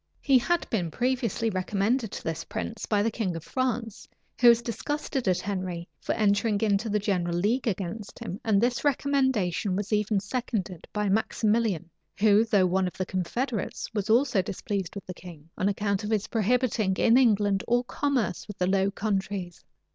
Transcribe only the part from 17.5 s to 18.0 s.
all